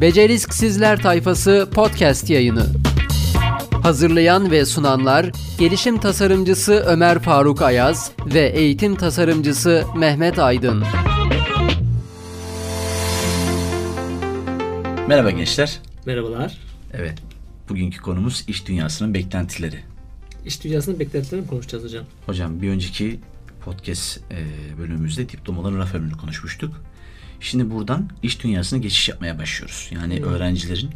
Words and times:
Becerisk 0.00 0.54
Sizler 0.54 1.02
Tayfası 1.02 1.68
podcast 1.74 2.30
yayını. 2.30 2.66
Hazırlayan 3.82 4.50
ve 4.50 4.64
sunanlar 4.64 5.30
gelişim 5.58 5.98
tasarımcısı 5.98 6.72
Ömer 6.72 7.18
Faruk 7.18 7.62
Ayaz 7.62 8.12
ve 8.26 8.40
eğitim 8.40 8.96
tasarımcısı 8.96 9.84
Mehmet 9.96 10.38
Aydın. 10.38 10.84
Merhaba 15.08 15.30
gençler. 15.30 15.78
Merhabalar. 16.06 16.58
Evet, 16.92 17.18
bugünkü 17.68 18.00
konumuz 18.00 18.44
iş 18.48 18.66
dünyasının 18.66 19.14
beklentileri. 19.14 19.78
İş 20.46 20.64
dünyasının 20.64 21.00
beklentilerini 21.00 21.46
konuşacağız 21.46 21.84
hocam. 21.84 22.04
Hocam 22.26 22.62
bir 22.62 22.70
önceki 22.70 23.20
podcast 23.64 24.20
bölümümüzde 24.78 25.28
diplomaların 25.28 25.78
raf 25.78 25.94
ömrünü 25.94 26.16
konuşmuştuk. 26.16 26.89
Şimdi 27.40 27.70
buradan 27.70 28.08
iş 28.22 28.42
dünyasına 28.42 28.78
geçiş 28.78 29.08
yapmaya 29.08 29.38
başlıyoruz. 29.38 29.88
Yani 29.92 30.18
hmm. 30.18 30.24
öğrencilerin 30.24 30.90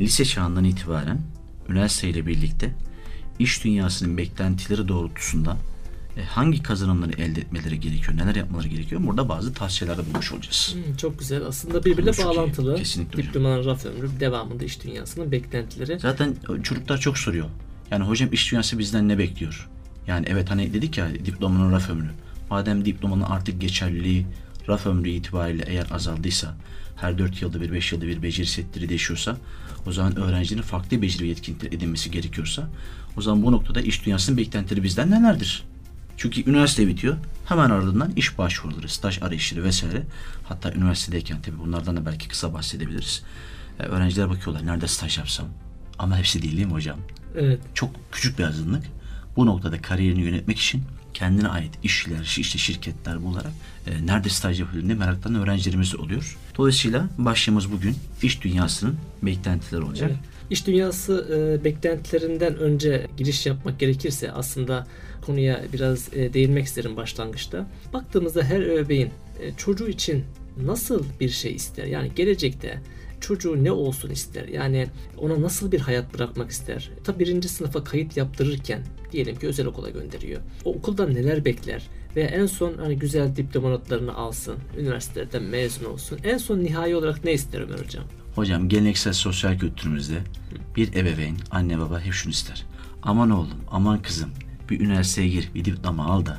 lise 0.00 0.24
çağından 0.24 0.64
itibaren 0.64 1.20
üniversiteyle 1.68 2.26
birlikte 2.26 2.70
iş 3.38 3.64
dünyasının 3.64 4.18
beklentileri 4.18 4.88
doğrultusunda 4.88 5.56
e, 6.16 6.24
hangi 6.24 6.62
kazanımları 6.62 7.12
elde 7.12 7.40
etmeleri 7.40 7.80
gerekiyor, 7.80 8.16
neler 8.16 8.34
yapmaları 8.34 8.68
gerekiyor? 8.68 9.00
Burada 9.04 9.28
bazı 9.28 9.54
tavsiyelerde 9.54 10.06
bulmuş 10.06 10.32
olacağız. 10.32 10.74
Hmm, 10.74 10.96
çok 10.96 11.18
güzel. 11.18 11.46
Aslında 11.46 11.84
birbirine 11.84 12.10
Konuşuk 12.10 12.24
bağlantılı. 12.24 12.76
Kesinlikle 12.76 13.22
Diplomanın 13.22 13.64
raf 13.64 13.86
ömrü, 13.86 14.20
devamında 14.20 14.64
iş 14.64 14.84
dünyasının 14.84 15.32
beklentileri. 15.32 15.98
Zaten 15.98 16.34
çocuklar 16.62 16.98
çok 16.98 17.18
soruyor. 17.18 17.46
Yani 17.90 18.04
hocam 18.04 18.32
iş 18.32 18.52
dünyası 18.52 18.78
bizden 18.78 19.08
ne 19.08 19.18
bekliyor? 19.18 19.68
Yani 20.06 20.26
evet 20.28 20.50
hani 20.50 20.74
dedik 20.74 20.98
ya 20.98 21.14
diplomanın 21.14 21.72
raf 21.72 21.90
ömrü. 21.90 22.10
Madem 22.50 22.84
diplomanın 22.84 23.22
artık 23.22 23.60
geçerliliği 23.60 24.26
raf 24.68 24.86
ömrü 24.86 25.08
itibariyle 25.08 25.64
eğer 25.66 25.86
azaldıysa, 25.90 26.56
her 26.96 27.18
4 27.18 27.42
yılda 27.42 27.60
bir, 27.60 27.72
5 27.72 27.92
yılda 27.92 28.06
bir 28.06 28.22
beceri 28.22 28.46
setleri 28.46 28.88
değişiyorsa, 28.88 29.36
o 29.86 29.92
zaman 29.92 30.16
öğrencinin 30.16 30.62
farklı 30.62 31.02
beceri 31.02 31.24
ve 31.24 31.28
yetkinlikler 31.28 31.72
edinmesi 31.72 32.10
gerekiyorsa, 32.10 32.70
o 33.16 33.20
zaman 33.20 33.42
bu 33.42 33.52
noktada 33.52 33.80
iş 33.80 34.06
dünyasının 34.06 34.36
beklentileri 34.36 34.82
bizden 34.82 35.10
nelerdir? 35.10 35.64
Çünkü 36.18 36.50
üniversite 36.50 36.86
bitiyor. 36.86 37.16
Hemen 37.44 37.70
ardından 37.70 38.12
iş 38.16 38.38
başvuruları, 38.38 38.88
staj 38.88 39.22
arayışları 39.22 39.64
vesaire. 39.64 40.02
Hatta 40.44 40.72
üniversitedeyken 40.72 41.42
tabii 41.42 41.58
bunlardan 41.58 41.96
da 41.96 42.06
belki 42.06 42.28
kısa 42.28 42.54
bahsedebiliriz. 42.54 43.22
Ee, 43.80 43.82
öğrenciler 43.82 44.30
bakıyorlar 44.30 44.66
nerede 44.66 44.88
staj 44.88 45.18
yapsam. 45.18 45.46
Ama 45.98 46.18
hepsi 46.18 46.42
değil 46.42 46.56
değil 46.56 46.66
mi 46.66 46.72
hocam? 46.72 46.98
Evet. 47.36 47.60
Çok 47.74 47.90
küçük 48.12 48.38
bir 48.38 48.44
azınlık. 48.44 48.84
Bu 49.36 49.46
noktada 49.46 49.82
kariyerini 49.82 50.20
yönetmek 50.20 50.58
için 50.58 50.82
kendine 51.18 51.48
ait 51.48 51.70
işler, 51.82 52.36
işte 52.38 52.58
şirketler 52.58 53.24
bularak 53.24 53.52
e, 53.86 54.06
nerede 54.06 54.28
staj 54.28 54.62
diye 54.72 54.94
meraklanan 54.94 55.42
öğrencilerimiz 55.42 55.96
oluyor. 55.96 56.38
Dolayısıyla 56.58 57.08
başlığımız 57.18 57.72
bugün 57.72 57.94
iş 58.22 58.42
dünyasının 58.42 58.96
beklentileri 59.22 59.82
olacak. 59.82 60.10
Evet. 60.10 60.20
İş 60.50 60.66
dünyası 60.66 61.26
e, 61.32 61.64
beklentilerinden 61.64 62.56
önce 62.56 63.06
giriş 63.16 63.46
yapmak 63.46 63.80
gerekirse 63.80 64.32
aslında 64.32 64.86
konuya 65.26 65.60
biraz 65.72 66.08
e, 66.12 66.34
değinmek 66.34 66.66
isterim 66.66 66.96
başlangıçta. 66.96 67.66
Baktığımızda 67.92 68.42
her 68.42 68.60
öbeğin 68.60 69.10
e, 69.40 69.54
çocuğu 69.56 69.88
için 69.88 70.24
nasıl 70.64 71.04
bir 71.20 71.28
şey 71.28 71.54
ister? 71.54 71.84
Yani 71.84 72.10
gelecekte 72.16 72.80
çocuğu 73.20 73.64
ne 73.64 73.72
olsun 73.72 74.10
ister? 74.10 74.48
Yani 74.48 74.86
ona 75.18 75.42
nasıl 75.42 75.72
bir 75.72 75.80
hayat 75.80 76.14
bırakmak 76.14 76.50
ister? 76.50 76.90
Tabi 77.04 77.18
birinci 77.18 77.48
sınıfa 77.48 77.84
kayıt 77.84 78.16
yaptırırken 78.16 78.82
diyelim 79.12 79.38
ki 79.38 79.46
özel 79.46 79.66
okula 79.66 79.90
gönderiyor. 79.90 80.40
O 80.64 80.74
okuldan 80.74 81.14
neler 81.14 81.44
bekler? 81.44 81.82
Ve 82.16 82.22
en 82.22 82.46
son 82.46 82.74
hani 82.78 82.98
güzel 82.98 83.36
diploma 83.36 83.70
notlarını 83.70 84.14
alsın, 84.14 84.56
üniversiteden 84.78 85.42
mezun 85.42 85.84
olsun. 85.84 86.18
En 86.24 86.38
son 86.38 86.58
nihai 86.58 86.96
olarak 86.96 87.24
ne 87.24 87.32
ister 87.32 87.60
Ömer 87.60 87.78
Hocam? 87.78 88.04
Hocam 88.34 88.68
geleneksel 88.68 89.12
sosyal 89.12 89.58
kültürümüzde 89.58 90.18
bir 90.76 90.94
ebeveyn, 90.94 91.36
anne 91.50 91.78
baba 91.78 92.00
hep 92.00 92.12
şunu 92.12 92.32
ister. 92.32 92.66
Aman 93.02 93.30
oğlum, 93.30 93.60
aman 93.70 94.02
kızım 94.02 94.30
bir 94.70 94.80
üniversiteye 94.80 95.28
gir, 95.28 95.50
bir 95.54 95.64
diploma 95.64 96.04
al 96.04 96.26
da. 96.26 96.38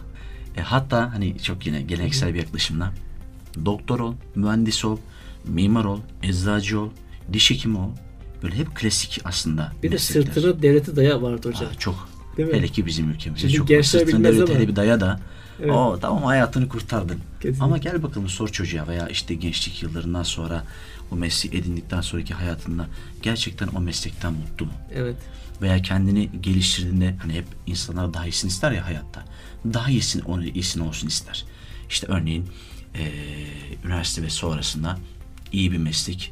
E, 0.58 0.62
hatta 0.62 1.14
hani 1.14 1.40
çok 1.40 1.66
yine 1.66 1.82
geleneksel 1.82 2.34
bir 2.34 2.40
yaklaşımla 2.40 2.94
doktor 3.66 4.00
ol, 4.00 4.14
mühendis 4.36 4.86
ol, 4.86 4.98
mimar 5.46 5.86
ol, 5.86 6.00
eczacı 6.24 6.80
ol, 6.80 6.90
diş 7.34 7.52
hekimi 7.52 7.78
ol. 7.78 7.90
Böyle 8.44 8.56
hep 8.56 8.76
klasik 8.76 9.22
aslında 9.24 9.72
Bir 9.84 9.90
meslekler. 9.90 10.26
de 10.26 10.32
sırtına 10.34 10.62
devleti 10.62 10.96
daya 10.96 11.22
vardı 11.22 11.48
hocam. 11.50 11.70
Aa, 11.72 11.74
çok. 11.80 12.10
Değil 12.38 12.50
mi? 12.50 12.56
Hele 12.56 12.68
ki 12.68 12.86
bizim 12.86 13.10
ülkemizde 13.10 13.42
Şimdi 13.42 13.54
çok. 13.54 13.68
Gençler 13.68 14.00
sırtına 14.00 14.24
devleti 14.24 14.56
hele 14.56 14.68
bir 14.68 14.76
daya 14.76 15.00
da 15.00 15.20
Evet. 15.62 15.72
O 15.72 15.98
tamam 16.02 16.24
hayatını 16.24 16.70
kurtardın. 16.70 17.20
Kesinlikle. 17.40 17.64
Ama 17.64 17.78
gel 17.78 18.04
bakalım 18.04 18.30
sor 18.30 18.48
çocuğa 18.48 18.88
veya 18.88 19.08
işte 19.08 19.36
gençlik 19.36 19.84
yıllarından 19.84 20.24
sonra 20.24 20.64
o 21.12 21.16
mesleği 21.16 21.62
edindikten 21.62 22.02
sonraki 22.02 22.34
hayatında 22.34 22.88
gerçekten 23.22 23.68
o 23.76 23.80
meslekten 23.80 24.34
mutlu 24.34 24.66
mu? 24.66 24.72
Evet. 24.94 25.16
Veya 25.62 25.82
kendini 25.82 26.30
geliştirdiğinde 26.42 27.16
hani 27.22 27.34
hep 27.34 27.46
insanlar 27.68 28.14
daha 28.14 28.26
iyisini 28.26 28.50
ister 28.50 28.72
ya 28.72 28.86
hayatta. 28.86 29.26
Daha 29.74 29.90
iyisini, 29.90 30.24
onu 30.24 30.46
iyisini 30.46 30.84
olsun 30.84 31.08
ister. 31.08 31.46
İşte 31.90 32.08
örneğin 32.08 32.46
e, 32.96 33.12
üniversite 33.86 34.22
ve 34.22 34.30
sonrasında 34.30 34.98
iyi 35.52 35.72
bir 35.72 35.78
meslek, 35.78 36.32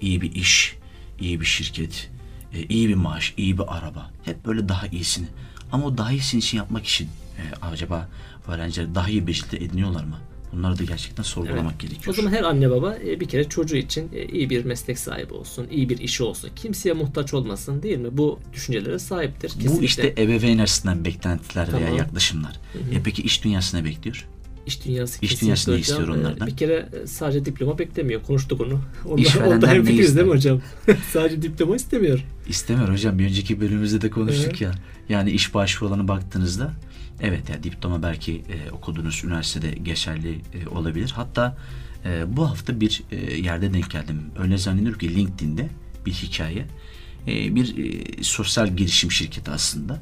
iyi 0.00 0.20
bir 0.20 0.34
iş, 0.34 0.76
iyi 1.20 1.40
bir 1.40 1.46
şirket, 1.46 2.10
e, 2.54 2.62
iyi 2.62 2.88
bir 2.88 2.94
maaş, 2.94 3.34
iyi 3.36 3.58
bir 3.58 3.76
araba. 3.76 4.10
Hep 4.24 4.46
böyle 4.46 4.68
daha 4.68 4.86
iyisini. 4.86 5.26
Ama 5.72 5.86
o 5.86 5.98
daha 5.98 6.12
iyisini 6.12 6.38
için 6.38 6.58
yapmak 6.58 6.86
için 6.86 7.08
e, 7.38 7.42
acaba 7.66 8.08
öğrenciler 8.48 8.94
daha 8.94 9.08
iyi 9.08 9.26
beceri 9.26 9.64
ediniyorlar 9.64 10.04
mı? 10.04 10.18
Bunları 10.52 10.78
da 10.78 10.84
gerçekten 10.84 11.22
sorgulamak 11.22 11.72
evet. 11.72 11.80
gerekiyor. 11.80 12.08
O 12.08 12.12
zaman 12.12 12.32
her 12.32 12.42
anne 12.42 12.70
baba 12.70 12.96
e, 12.96 13.20
bir 13.20 13.28
kere 13.28 13.48
çocuğu 13.48 13.76
için 13.76 14.10
e, 14.12 14.26
iyi 14.26 14.50
bir 14.50 14.64
meslek 14.64 14.98
sahibi 14.98 15.34
olsun, 15.34 15.66
iyi 15.70 15.88
bir 15.88 15.98
işi 15.98 16.22
olsun, 16.22 16.50
kimseye 16.56 16.92
muhtaç 16.92 17.34
olmasın 17.34 17.82
değil 17.82 17.98
mi? 17.98 18.08
Bu 18.12 18.38
düşüncelere 18.52 18.98
sahiptir. 18.98 19.48
Kesinlikle. 19.48 19.78
Bu 19.78 19.82
işte 19.82 20.14
ebeveyn 20.18 20.58
açısından 20.58 21.04
beklentiler 21.04 21.66
tamam. 21.66 21.82
veya 21.82 21.94
yaklaşımlar. 21.96 22.52
Hı 22.72 22.78
hı. 22.78 22.94
E 22.94 23.02
peki 23.02 23.22
iş 23.22 23.44
dünyasına 23.44 23.84
bekliyor? 23.84 24.26
İş 24.68 24.84
dünyası 24.84 25.18
İş 25.22 25.42
dünyası 25.42 25.72
ne 25.72 25.78
istiyor 25.78 26.08
onlardan? 26.08 26.46
Bir 26.46 26.56
kere 26.56 26.88
e, 27.02 27.06
sadece 27.06 27.44
diploma 27.44 27.78
beklemiyor. 27.78 28.22
Konuştuk 28.22 28.60
onu. 28.60 28.80
Onda, 29.06 29.20
İşverenler 29.20 29.56
onda 29.56 29.66
ne 29.66 29.92
ister? 29.92 30.16
değil 30.16 30.26
mi 30.26 30.32
hocam? 30.32 30.60
sadece 31.12 31.42
diploma 31.42 31.76
istemiyor. 31.76 32.24
İstemiyor 32.48 32.88
hocam. 32.88 33.18
Bir 33.18 33.24
önceki 33.24 33.60
bölümümüzde 33.60 34.00
de 34.00 34.10
konuştuk 34.10 34.46
evet. 34.46 34.60
ya. 34.60 34.72
Yani 35.08 35.30
iş 35.30 35.54
başvurularına 35.54 36.08
baktığınızda 36.08 36.72
evet 37.20 37.48
ya 37.48 37.54
yani 37.54 37.62
diploma 37.62 38.02
belki 38.02 38.32
e, 38.32 38.70
okuduğunuz 38.70 39.24
üniversitede 39.24 39.70
geçerli 39.70 40.34
e, 40.54 40.68
olabilir. 40.68 41.12
Hatta 41.16 41.56
e, 42.04 42.36
bu 42.36 42.50
hafta 42.50 42.80
bir 42.80 43.02
e, 43.10 43.36
yerde 43.36 43.72
denk 43.72 43.90
geldim. 43.90 44.22
Öyle 44.38 44.58
zannediyorum 44.58 44.98
ki 44.98 45.14
LinkedIn'de 45.14 45.68
bir 46.06 46.12
hikaye. 46.12 46.66
E, 47.26 47.54
bir 47.54 47.78
e, 47.78 48.22
sosyal 48.22 48.68
girişim 48.76 49.12
şirketi 49.12 49.50
aslında 49.50 50.00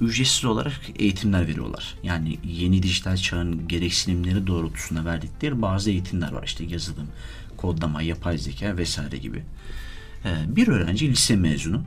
ücretsiz 0.00 0.44
olarak 0.44 0.80
eğitimler 0.98 1.48
veriyorlar. 1.48 1.94
Yani 2.02 2.38
yeni 2.44 2.82
dijital 2.82 3.16
çağın 3.16 3.68
gereksinimleri 3.68 4.46
doğrultusunda 4.46 5.04
verdikleri 5.04 5.62
bazı 5.62 5.90
eğitimler 5.90 6.32
var. 6.32 6.42
İşte 6.42 6.64
yazılım, 6.64 7.08
kodlama, 7.56 8.02
yapay 8.02 8.38
zeka 8.38 8.76
vesaire 8.76 9.16
gibi. 9.16 9.44
Ee, 10.24 10.56
bir 10.56 10.68
öğrenci 10.68 11.08
lise 11.10 11.36
mezunu, 11.36 11.82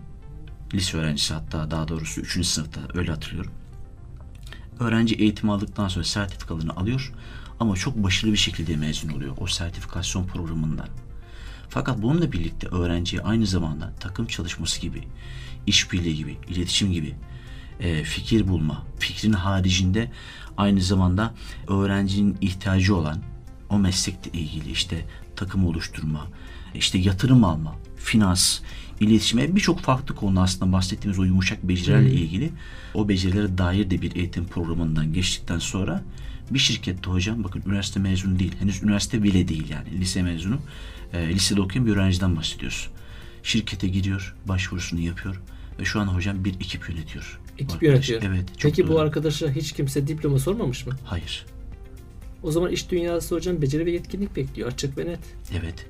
lise 0.73 0.97
öğrencisi 0.97 1.33
hatta 1.33 1.71
daha 1.71 1.87
doğrusu 1.87 2.21
3. 2.21 2.45
sınıfta 2.45 2.81
öyle 2.93 3.11
hatırlıyorum. 3.11 3.51
Öğrenci 4.79 5.15
eğitim 5.15 5.49
aldıktan 5.49 5.87
sonra 5.87 6.05
sertifikalarını 6.05 6.75
alıyor 6.75 7.13
ama 7.59 7.75
çok 7.75 8.03
başarılı 8.03 8.33
bir 8.33 8.37
şekilde 8.37 8.75
mezun 8.75 9.09
oluyor 9.09 9.35
o 9.39 9.47
sertifikasyon 9.47 10.27
programından. 10.27 10.87
Fakat 11.69 12.01
bununla 12.01 12.31
birlikte 12.31 12.67
öğrenciye 12.67 13.21
aynı 13.21 13.45
zamanda 13.45 13.93
takım 13.99 14.25
çalışması 14.25 14.81
gibi, 14.81 15.03
işbirliği 15.67 16.15
gibi, 16.15 16.37
iletişim 16.49 16.91
gibi 16.91 17.15
e, 17.81 18.03
fikir 18.03 18.47
bulma, 18.47 18.83
fikrin 18.99 19.33
haricinde 19.33 20.11
aynı 20.57 20.81
zamanda 20.81 21.33
öğrencinin 21.67 22.37
ihtiyacı 22.41 22.95
olan 22.95 23.17
o 23.69 23.79
meslekle 23.79 24.39
ilgili 24.39 24.71
işte 24.71 25.05
takım 25.35 25.65
oluşturma, 25.65 26.27
işte 26.75 26.97
yatırım 26.97 27.43
alma, 27.43 27.75
finans, 27.97 28.59
iletişime 28.99 29.55
birçok 29.55 29.79
farklı 29.79 30.15
konu 30.15 30.41
aslında 30.41 30.71
bahsettiğimiz 30.71 31.19
o 31.19 31.23
yumuşak 31.23 31.63
becerilerle 31.63 32.11
ilgili 32.11 32.51
o 32.93 33.09
becerilere 33.09 33.57
dair 33.57 33.89
de 33.89 34.01
bir 34.01 34.15
eğitim 34.15 34.45
programından 34.45 35.13
geçtikten 35.13 35.59
sonra 35.59 36.03
bir 36.51 36.59
şirkette 36.59 37.11
hocam 37.11 37.43
bakın 37.43 37.63
üniversite 37.65 37.99
mezunu 37.99 38.39
değil 38.39 38.55
henüz 38.59 38.83
üniversite 38.83 39.23
bile 39.23 39.47
değil 39.47 39.69
yani 39.69 39.99
lise 39.99 40.21
mezunu 40.21 40.59
e, 41.13 41.29
lisede 41.29 41.61
okuyan 41.61 41.85
bir 41.85 41.91
öğrenciden 41.91 42.35
bahsediyoruz. 42.35 42.89
Şirkete 43.43 43.87
gidiyor 43.87 44.35
başvurusunu 44.45 44.99
yapıyor 44.99 45.41
ve 45.79 45.85
şu 45.85 45.99
an 45.99 46.07
hocam 46.07 46.45
bir 46.45 46.53
ekip 46.53 46.89
yönetiyor. 46.89 47.39
Ekip 47.61 47.83
yönetiyor. 47.83 48.21
Evet. 48.23 48.47
Çok 48.57 48.71
Peki 48.71 48.83
doğru. 48.83 48.93
bu 48.93 48.99
arkadaşa 48.99 49.51
hiç 49.51 49.71
kimse 49.71 50.07
diploma 50.07 50.39
sormamış 50.39 50.87
mı? 50.87 50.93
Hayır. 51.05 51.45
O 52.43 52.51
zaman 52.51 52.71
iş 52.71 52.91
dünyası 52.91 53.35
hocam 53.35 53.61
beceri 53.61 53.85
ve 53.85 53.91
yetkinlik 53.91 54.35
bekliyor 54.35 54.71
açık 54.71 54.97
ve 54.97 55.05
net. 55.05 55.19
Evet. 55.59 55.85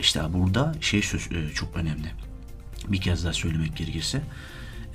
İşte 0.00 0.20
burada 0.32 0.74
şey 0.80 1.02
söz 1.02 1.22
e, 1.32 1.54
çok 1.54 1.76
önemli. 1.76 2.06
Bir 2.88 3.00
kez 3.00 3.24
daha 3.24 3.32
söylemek 3.32 3.76
gerekirse 3.76 4.22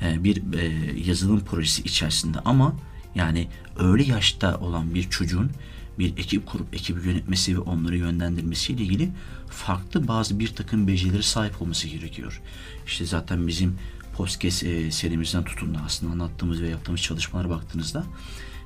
e, 0.02 0.24
bir 0.24 0.54
e, 0.54 0.66
yazılım 1.06 1.46
projesi 1.46 1.81
içerisinde 1.81 2.40
ama 2.46 2.75
yani 3.16 3.48
öyle 3.80 4.04
yaşta 4.04 4.58
olan 4.58 4.94
bir 4.94 5.10
çocuğun 5.10 5.52
bir 6.00 6.18
ekip 6.18 6.46
kurup 6.46 6.74
ekibi 6.74 7.08
yönetmesi 7.08 7.56
ve 7.56 7.60
onları 7.60 7.98
yönlendirmesiyle 7.98 8.84
ilgili 8.84 9.10
farklı 9.50 10.08
bazı 10.08 10.40
bir 10.40 10.48
takım 10.48 10.88
becerileri 10.88 11.24
sahip 11.24 11.62
olması 11.62 11.88
gerekiyor. 11.88 12.42
İşte 12.86 13.06
zaten 13.06 13.48
bizim 13.48 13.78
podcast 14.18 14.64
e, 14.64 14.92
serimizden 14.92 15.44
tutun 15.44 15.75
da 15.75 15.80
aslında 15.86 16.12
anlattığımız 16.12 16.62
ve 16.62 16.69
yaptığımız 16.69 17.02
çalışmalara 17.02 17.50
baktığınızda 17.50 18.04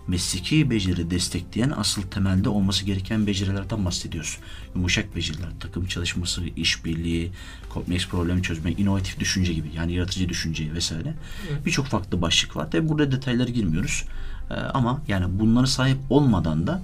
mesleki 0.08 0.70
beceri 0.70 1.12
destekleyen 1.12 1.74
asıl 1.78 2.02
temelde 2.02 2.50
olması 2.50 2.86
gereken 2.86 3.28
becerilerden 3.28 3.86
bahsediyoruz. 3.86 4.38
Yumuşak 4.76 5.16
beceriler, 5.16 5.50
takım 5.60 5.86
çalışması, 5.86 6.46
işbirliği, 6.46 7.32
kompleks 7.70 8.08
problem 8.08 8.42
çözme, 8.42 8.72
inovatif 8.72 9.20
düşünce 9.20 9.54
gibi 9.54 9.72
yani 9.76 9.94
yaratıcı 9.94 10.30
düşünce 10.30 10.74
vesaire. 10.74 11.14
Birçok 11.66 11.86
farklı 11.86 12.22
başlık 12.22 12.56
var. 12.56 12.72
Tabi 12.72 12.90
burada 12.90 13.12
detaylara 13.12 13.50
girmiyoruz. 13.50 14.06
Ee, 14.50 14.54
ama 14.54 15.02
yani 15.08 15.40
bunlara 15.40 15.68
sahip 15.68 15.98
olmadan 16.10 16.68
da 16.68 16.84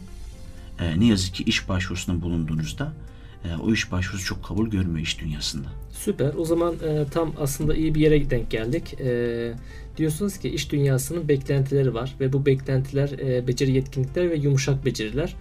e, 0.79 0.99
ne 0.99 1.05
yazık 1.05 1.35
ki 1.35 1.43
iş 1.43 1.69
başvurusunda 1.69 2.21
bulunduğunuzda 2.21 2.93
e, 3.47 3.57
o 3.63 3.73
iş 3.73 3.91
başvurusu 3.91 4.25
çok 4.25 4.43
kabul 4.43 4.69
görmüyor 4.69 5.05
iş 5.05 5.19
dünyasında. 5.21 5.67
Süper. 5.91 6.33
O 6.37 6.45
zaman 6.45 6.73
e, 6.73 7.05
tam 7.11 7.33
aslında 7.39 7.75
iyi 7.75 7.95
bir 7.95 8.01
yere 8.01 8.29
denk 8.29 8.51
geldik. 8.51 8.95
E, 8.99 9.53
diyorsunuz 9.97 10.37
ki 10.37 10.49
iş 10.49 10.71
dünyasının 10.71 11.27
beklentileri 11.27 11.93
var 11.93 12.15
ve 12.19 12.33
bu 12.33 12.45
beklentiler 12.45 13.09
e, 13.09 13.47
beceri 13.47 13.71
yetkinlikler 13.71 14.29
ve 14.31 14.35
yumuşak 14.35 14.85
beceriler. 14.85 15.35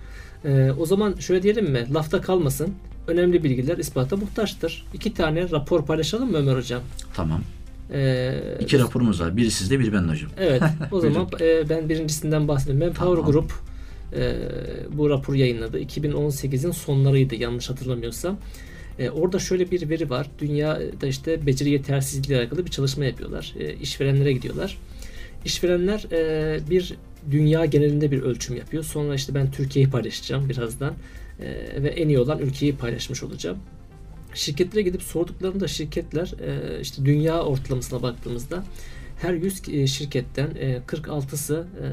E, 0.45 0.71
o 0.79 0.87
zaman 0.87 1.15
şöyle 1.15 1.43
diyelim 1.43 1.71
mi? 1.71 1.87
Lafta 1.95 2.21
kalmasın. 2.21 2.75
Önemli 3.09 3.45
bilgiler 3.45 3.79
ispata 3.79 4.17
muhtaçtır. 4.17 4.87
İki 4.95 5.15
tane 5.15 5.51
rapor 5.51 5.87
paylaşalım 5.87 6.31
mı 6.31 6.37
Ömer 6.37 6.57
Hocam? 6.57 6.83
Tamam. 7.15 7.41
E, 7.93 8.33
İki 8.61 8.79
raporumuz 8.79 9.21
var. 9.21 9.37
Biri 9.37 9.51
sizde, 9.51 9.79
biri 9.81 9.93
bende 9.93 10.13
hocam. 10.13 10.31
Evet. 10.39 10.63
O 10.93 11.01
zaman 11.01 11.29
e, 11.41 11.69
ben 11.69 11.89
birincisinden 11.89 12.49
bahsedeyim. 12.49 12.81
Ben 12.81 12.93
Power 12.93 13.17
Tamam. 13.17 13.33
Group 13.33 13.53
e, 14.13 14.37
bu 14.93 15.11
raporu 15.11 15.37
yayınladı. 15.37 15.81
2018'in 15.81 16.71
sonlarıydı 16.71 17.35
yanlış 17.35 17.71
hatırlamıyorsam. 17.71 18.39
E, 18.99 19.11
orada 19.11 19.39
şöyle 19.39 19.71
bir 19.71 19.89
veri 19.89 20.11
var. 20.11 20.31
Dünyada 20.39 21.07
işte 21.07 21.47
beceri 21.47 21.71
yetersizliği 21.71 22.39
alakalı 22.39 22.67
bir 22.67 22.71
çalışma 22.71 23.05
yapıyorlar. 23.05 23.55
E, 23.59 23.75
işverenlere 23.75 24.33
gidiyorlar. 24.33 24.79
İşverenler 25.45 26.07
e, 26.13 26.71
bir 26.71 26.95
dünya 27.31 27.65
genelinde 27.65 28.11
bir 28.11 28.23
ölçüm 28.23 28.57
yapıyor. 28.57 28.85
Sonra 28.85 29.15
işte 29.15 29.35
ben 29.35 29.51
Türkiye'yi 29.51 29.91
paylaşacağım 29.91 30.49
birazdan. 30.49 30.95
E, 31.41 31.83
ve 31.83 31.89
en 31.89 32.09
iyi 32.09 32.19
olan 32.19 32.39
ülkeyi 32.39 32.77
paylaşmış 32.77 33.23
olacağım. 33.23 33.59
Şirketlere 34.35 34.83
gidip 34.83 35.03
sorduklarında 35.03 35.69
şirketler 35.69 36.35
e, 36.41 36.81
işte 36.81 37.05
dünya 37.05 37.43
ortalamasına 37.43 38.03
baktığımızda 38.03 38.65
her 39.17 39.33
100 39.35 39.63
ki- 39.63 39.89
şirketten 39.89 40.51
e, 40.59 40.81
46'sı 40.87 41.67
e, 41.83 41.87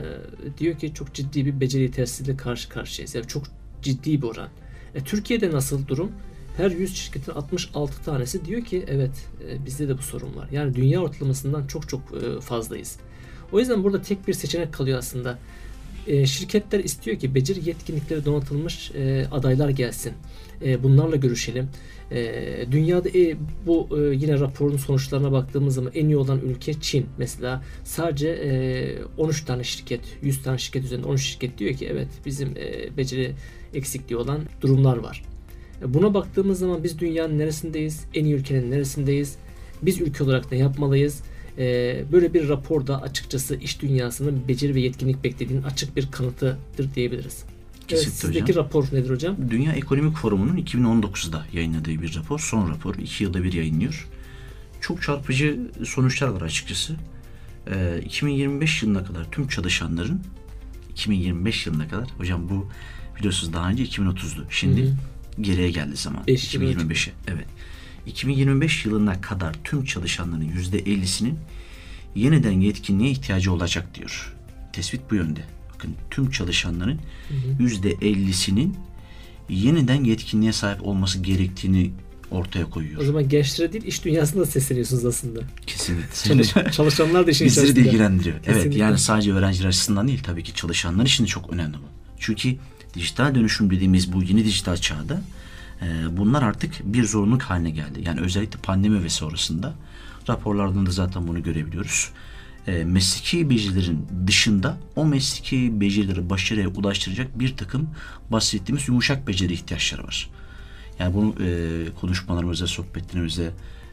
diyor 0.57 0.77
ki 0.77 0.93
çok 0.93 1.13
ciddi 1.13 1.45
bir 1.45 1.59
beceri 1.59 1.83
yetersizliğiyle 1.83 2.37
karşı 2.43 2.69
karşıyayız. 2.69 3.15
Yani 3.15 3.27
çok 3.27 3.43
ciddi 3.81 4.21
bir 4.21 4.27
oran. 4.27 4.49
E, 4.95 5.03
Türkiye'de 5.03 5.51
nasıl 5.51 5.87
durum? 5.87 6.11
Her 6.57 6.71
100 6.71 6.95
şirketin 6.95 7.31
66 7.31 8.03
tanesi 8.03 8.45
diyor 8.45 8.61
ki 8.65 8.85
evet 8.87 9.27
e, 9.49 9.65
bizde 9.65 9.87
de 9.87 9.97
bu 9.97 10.01
sorun 10.01 10.35
var. 10.35 10.47
Yani 10.51 10.75
dünya 10.75 11.01
ortalamasından 11.01 11.67
çok 11.67 11.89
çok 11.89 12.01
e, 12.01 12.41
fazlayız. 12.41 12.97
O 13.51 13.59
yüzden 13.59 13.83
burada 13.83 14.01
tek 14.01 14.27
bir 14.27 14.33
seçenek 14.33 14.73
kalıyor 14.73 14.97
aslında. 14.97 15.39
E, 16.07 16.25
şirketler 16.25 16.79
istiyor 16.79 17.19
ki 17.19 17.35
beceri 17.35 17.69
yetkinlikleri 17.69 18.25
donatılmış 18.25 18.91
e, 18.91 19.25
adaylar 19.31 19.69
gelsin. 19.69 20.13
E, 20.61 20.83
bunlarla 20.83 21.15
görüşelim. 21.15 21.69
E, 22.11 22.65
dünyada 22.71 23.09
bu 23.65 23.97
yine 23.97 24.39
raporun 24.39 24.77
sonuçlarına 24.77 25.31
baktığımız 25.31 25.75
zaman 25.75 25.91
en 25.95 26.05
iyi 26.05 26.17
olan 26.17 26.39
ülke 26.39 26.73
Çin. 26.73 27.05
Mesela 27.17 27.63
sadece 27.83 28.29
e, 28.29 29.21
13 29.21 29.45
tane 29.45 29.63
şirket, 29.63 30.01
100 30.21 30.43
tane 30.43 30.57
şirket 30.57 30.83
üzerinde 30.83 31.07
13 31.07 31.21
şirket 31.21 31.57
diyor 31.57 31.73
ki 31.73 31.87
evet 31.91 32.07
bizim 32.25 32.55
beceri 32.97 33.31
eksikliği 33.73 34.19
olan 34.19 34.39
durumlar 34.61 34.97
var. 34.97 35.23
Buna 35.85 36.13
baktığımız 36.13 36.59
zaman 36.59 36.83
biz 36.83 36.99
dünyanın 36.99 37.39
neresindeyiz? 37.39 38.05
En 38.13 38.25
iyi 38.25 38.35
ülkenin 38.35 38.71
neresindeyiz? 38.71 39.35
Biz 39.81 40.01
ülke 40.01 40.23
olarak 40.23 40.51
ne 40.51 40.57
yapmalıyız? 40.57 41.23
E, 41.57 42.03
Böyle 42.11 42.33
bir 42.33 42.49
raporda 42.49 43.01
açıkçası 43.01 43.55
iş 43.55 43.81
dünyasının 43.81 44.47
beceri 44.47 44.75
ve 44.75 44.81
yetkinlik 44.81 45.23
beklediğinin 45.23 45.63
açık 45.63 45.95
bir 45.95 46.11
kanıtıdır 46.11 46.95
diyebiliriz. 46.95 47.43
Evet, 47.45 47.87
Kesinlikle 47.87 48.11
sizdeki 48.21 48.41
hocam. 48.51 48.65
rapor 48.65 48.85
nedir 48.91 49.09
hocam? 49.09 49.35
Dünya 49.49 49.71
Ekonomik 49.73 50.17
Forumu'nun 50.17 50.57
2019'da 50.57 51.45
yayınladığı 51.53 52.01
bir 52.01 52.15
rapor. 52.15 52.39
Son 52.39 52.69
rapor. 52.69 52.95
iki 52.95 53.23
yılda 53.23 53.43
bir 53.43 53.53
yayınlıyor. 53.53 54.07
Çok 54.81 55.01
çarpıcı 55.01 55.59
sonuçlar 55.85 56.27
var 56.27 56.41
açıkçası. 56.41 56.95
Ee, 57.71 58.01
2025 58.05 58.83
yılına 58.83 59.05
kadar 59.05 59.31
tüm 59.31 59.47
çalışanların 59.47 60.21
2025 60.91 61.65
yılına 61.67 61.87
kadar 61.87 62.07
hocam 62.17 62.49
bu 62.49 62.67
biliyorsunuz 63.17 63.53
daha 63.53 63.69
önce 63.69 63.83
2030'du. 63.83 64.45
Şimdi 64.49 64.81
Hı 64.81 64.85
hı. 64.85 64.95
geriye 65.41 65.71
geldi 65.71 65.95
zaman. 65.95 66.27
Beş 66.27 66.53
yıl 66.53 66.61
2025'e. 66.61 67.11
Evet. 67.27 67.45
2025 68.05 68.85
yılına 68.85 69.21
kadar 69.21 69.55
tüm 69.63 69.85
çalışanların 69.85 70.49
%50'sinin 70.49 71.39
yeniden 72.15 72.51
yetkinliğe 72.61 73.09
ihtiyacı 73.11 73.53
olacak 73.53 73.95
diyor. 73.95 74.33
Tespit 74.73 75.01
bu 75.11 75.15
yönde. 75.15 75.39
Bakın 75.73 75.95
tüm 76.11 76.29
çalışanların 76.31 76.99
%50'sinin 77.59 78.75
yeniden 79.49 80.03
yetkinliğe 80.03 80.53
sahip 80.53 80.87
olması 80.87 81.19
gerektiğini 81.19 81.91
ortaya 82.31 82.65
O 82.65 82.69
koyuyor. 82.69 83.03
zaman 83.05 83.29
gençlere 83.29 83.73
değil 83.73 83.83
iş 83.83 84.05
dünyasında 84.05 84.45
sesleniyorsunuz 84.45 85.05
aslında. 85.05 85.39
Kesinlikle. 85.67 86.13
Çalış, 86.23 86.53
çalışanlar 86.75 87.27
da 87.27 87.31
işin 87.31 87.45
Bizleri 87.47 87.65
de 87.65 87.69
içerisinde. 87.71 87.89
ilgilendiriyor. 87.89 88.35
Evet 88.35 88.45
Kesinlikle. 88.55 88.79
yani 88.81 88.97
sadece 88.99 89.33
öğrenciler 89.33 89.67
açısından 89.69 90.07
değil 90.07 90.23
tabii 90.23 90.43
ki 90.43 90.53
çalışanlar 90.53 91.05
için 91.05 91.23
de 91.23 91.27
çok 91.27 91.53
önemli 91.53 91.73
bu. 91.77 91.87
Çünkü 92.19 92.55
dijital 92.93 93.35
dönüşüm 93.35 93.69
dediğimiz 93.69 94.13
bu 94.13 94.23
yeni 94.23 94.45
dijital 94.45 94.77
çağda 94.77 95.21
bunlar 96.11 96.43
artık 96.43 96.81
bir 96.83 97.03
zorunluluk 97.03 97.41
haline 97.41 97.69
geldi. 97.69 98.01
Yani 98.05 98.19
özellikle 98.19 98.59
pandemi 98.59 99.03
ve 99.03 99.09
sonrasında 99.09 99.73
raporlardan 100.29 100.85
da 100.85 100.91
zaten 100.91 101.27
bunu 101.27 101.43
görebiliyoruz. 101.43 102.11
E, 102.67 102.83
mesleki 102.83 103.49
becerilerin 103.49 104.07
dışında 104.27 104.77
o 104.95 105.05
mesleki 105.05 105.81
becerileri 105.81 106.29
başarıya 106.29 106.67
ulaştıracak 106.67 107.39
bir 107.39 107.57
takım 107.57 107.89
bahsettiğimiz 108.31 108.87
yumuşak 108.87 109.27
beceri 109.27 109.53
ihtiyaçları 109.53 110.03
var. 110.03 110.29
Yani 110.99 111.13
bunu 111.13 111.35
e, 111.43 111.85
konuşmalarımızda, 112.01 112.67
sohbetlerimizde 112.67 113.51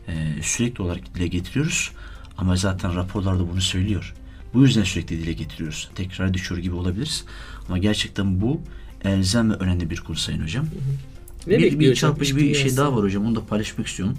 e, 0.08 0.42
sürekli 0.42 0.82
olarak 0.82 1.14
dile 1.14 1.26
getiriyoruz. 1.26 1.90
Ama 2.38 2.56
zaten 2.56 2.96
raporlarda 2.96 3.50
bunu 3.50 3.60
söylüyor. 3.60 4.14
Bu 4.54 4.62
yüzden 4.62 4.84
sürekli 4.84 5.18
dile 5.18 5.32
getiriyoruz. 5.32 5.90
Tekrar 5.94 6.34
düşüyor 6.34 6.60
gibi 6.60 6.74
olabiliriz. 6.74 7.24
Ama 7.68 7.78
gerçekten 7.78 8.40
bu 8.40 8.60
elzem 9.04 9.50
ve 9.50 9.54
önemli 9.54 9.90
bir 9.90 9.96
konu 9.96 10.16
Sayın 10.16 10.42
Hocam. 10.42 10.66
Ne 11.46 11.58
bir, 11.58 11.78
bir 11.78 11.94
çarpıcı 11.94 12.36
bir 12.36 12.54
şey 12.54 12.76
daha 12.76 12.96
var 12.96 13.04
hocam. 13.04 13.26
Onu 13.26 13.36
da 13.36 13.46
paylaşmak 13.46 13.86
istiyorum. 13.86 14.16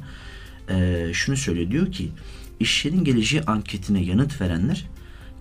Ee, 0.70 1.10
şunu 1.14 1.38
söylüyor. 1.38 1.72
Diyor 1.72 1.92
ki 1.92 2.10
işlerin 2.60 3.04
geleceği 3.04 3.44
anketine 3.44 4.04
yanıt 4.04 4.42
verenler 4.42 4.86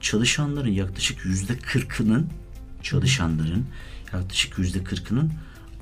çalışanların 0.00 0.72
yaklaşık 0.72 1.24
yüzde 1.24 1.56
kırkının 1.56 2.26
çalışanların 2.82 3.66
yaklaşık 4.12 4.58
yüzde 4.58 4.84
kırkının 4.84 5.32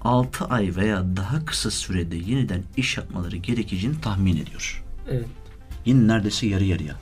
6 0.02 0.45
ay 0.45 0.76
veya 0.76 1.17
daha 1.17 1.45
kısa 1.45 1.71
sürede 1.71 2.17
yeniden 2.17 2.62
iş 2.76 2.97
yapmaları 2.97 3.37
gerekeceğini 3.37 4.00
tahmin 4.00 4.37
ediyor. 4.37 4.85
Evet. 5.11 5.26
Yine 5.87 6.09
neredeyse 6.09 6.47
yarı 6.47 6.64
yarıya. 6.64 6.97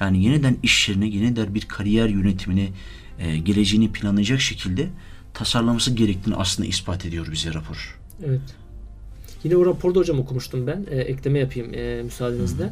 Yani 0.00 0.24
yeniden 0.24 0.56
iş 0.62 0.88
yerine, 0.88 1.08
yeniden 1.08 1.54
bir 1.54 1.60
kariyer 1.60 2.08
yönetimine 2.08 2.68
e, 3.18 3.38
geleceğini 3.38 3.92
planlayacak 3.92 4.40
şekilde 4.40 4.88
tasarlaması 5.34 5.94
gerektiğini 5.94 6.36
aslında 6.36 6.68
ispat 6.68 7.06
ediyor 7.06 7.26
bize 7.32 7.54
rapor. 7.54 7.98
Evet. 8.24 8.40
Yine 9.44 9.56
o 9.56 9.66
raporda 9.66 9.98
hocam 9.98 10.20
okumuştum 10.20 10.66
ben. 10.66 10.86
E, 10.90 11.00
ekleme 11.00 11.38
yapayım 11.38 11.74
e, 11.74 12.02
müsaadenizle. 12.02 12.70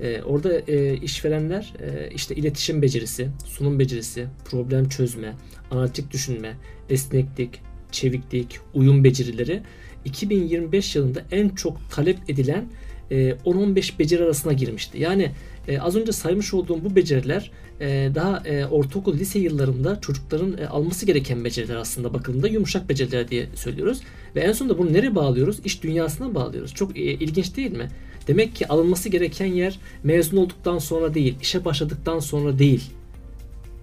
E, 0.00 0.22
orada 0.22 0.58
e, 0.58 0.96
işverenler 0.96 1.72
e, 1.80 2.10
işte 2.14 2.34
iletişim 2.34 2.82
becerisi, 2.82 3.28
sunum 3.46 3.78
becerisi, 3.78 4.26
problem 4.44 4.88
çözme, 4.88 5.34
analitik 5.70 6.10
düşünme, 6.10 6.56
esneklik, 6.90 7.60
çeviklik, 7.92 8.58
uyum 8.74 9.04
becerileri 9.04 9.62
2025 10.04 10.96
yılında 10.96 11.22
en 11.30 11.48
çok 11.48 11.90
talep 11.90 12.18
edilen 12.28 12.64
e, 13.10 13.30
10-15 13.30 13.98
beceri 13.98 14.24
arasına 14.24 14.52
girmişti. 14.52 14.98
Yani 14.98 15.30
e, 15.68 15.78
az 15.80 15.96
önce 15.96 16.12
saymış 16.12 16.54
olduğum 16.54 16.84
bu 16.84 16.96
beceriler 16.96 17.50
e, 17.80 18.10
daha 18.14 18.42
e, 18.46 18.66
ortaokul, 18.66 19.18
lise 19.18 19.38
yıllarında 19.38 20.00
çocukların 20.00 20.58
e, 20.58 20.66
alması 20.66 21.06
gereken 21.06 21.44
beceriler 21.44 21.76
aslında 21.76 22.14
bakıldığında 22.14 22.48
yumuşak 22.48 22.88
beceriler 22.88 23.28
diye 23.28 23.46
söylüyoruz. 23.54 24.00
Ve 24.36 24.40
en 24.40 24.52
sonunda 24.52 24.78
bunu 24.78 24.92
nereye 24.92 25.14
bağlıyoruz? 25.14 25.60
İş 25.64 25.82
dünyasına 25.82 26.34
bağlıyoruz. 26.34 26.74
Çok 26.74 26.96
e, 26.96 27.00
ilginç 27.00 27.56
değil 27.56 27.72
mi? 27.72 27.88
Demek 28.28 28.56
ki 28.56 28.68
alınması 28.68 29.08
gereken 29.08 29.46
yer 29.46 29.78
mezun 30.02 30.36
olduktan 30.36 30.78
sonra 30.78 31.14
değil, 31.14 31.36
işe 31.42 31.64
başladıktan 31.64 32.18
sonra 32.18 32.58
değil. 32.58 32.90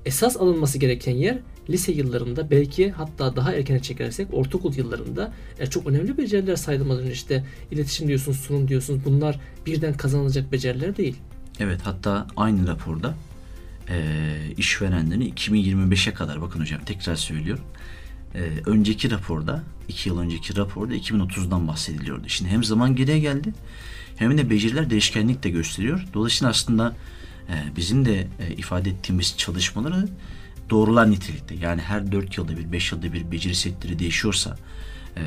Esas 0.05 0.37
alınması 0.37 0.77
gereken 0.77 1.15
yer 1.15 1.39
lise 1.69 1.91
yıllarında 1.91 2.51
belki 2.51 2.91
hatta 2.91 3.35
daha 3.35 3.53
erkene 3.53 3.79
çekersek 3.79 4.27
ortaokul 4.33 4.75
yıllarında 4.75 5.33
e, 5.59 5.65
çok 5.65 5.87
önemli 5.87 6.17
beceriler 6.17 6.55
saydım 6.55 6.91
az 6.91 6.99
önce 6.99 7.11
işte 7.11 7.45
iletişim 7.71 8.07
diyorsunuz, 8.07 8.37
sunum 8.37 8.67
diyorsunuz. 8.67 9.05
Bunlar 9.05 9.39
birden 9.65 9.93
kazanılacak 9.93 10.51
beceriler 10.51 10.97
değil. 10.97 11.15
Evet 11.59 11.79
hatta 11.83 12.27
aynı 12.37 12.67
raporda 12.67 13.15
e, 13.89 13.97
işverenlerin 14.57 15.33
2025'e 15.33 16.13
kadar 16.13 16.41
bakın 16.41 16.59
hocam 16.59 16.81
tekrar 16.85 17.15
söylüyorum 17.15 17.63
e, 18.35 18.39
önceki 18.65 19.11
raporda, 19.11 19.63
iki 19.87 20.09
yıl 20.09 20.19
önceki 20.19 20.57
raporda 20.57 20.95
2030'dan 20.95 21.67
bahsediliyordu. 21.67 22.29
Şimdi 22.29 22.51
hem 22.51 22.63
zaman 22.63 22.95
geriye 22.95 23.19
geldi 23.19 23.53
hem 24.15 24.37
de 24.37 24.49
beceriler 24.49 24.89
değişkenlik 24.89 25.43
de 25.43 25.49
gösteriyor. 25.49 26.05
Dolayısıyla 26.13 26.51
aslında 26.51 26.95
e, 27.49 27.75
bizim 27.75 28.05
de 28.05 28.27
e, 28.39 28.53
ifade 28.57 28.89
ettiğimiz 28.89 29.37
çalışmaları 29.37 30.07
doğrular 30.69 31.11
nitelikte. 31.11 31.55
Yani 31.55 31.81
her 31.81 32.11
4 32.11 32.37
yılda 32.37 32.57
bir, 32.57 32.71
5 32.71 32.91
yılda 32.91 33.13
bir 33.13 33.31
beceri 33.31 33.55
setleri 33.55 33.99
değişiyorsa 33.99 34.57
e, 35.17 35.23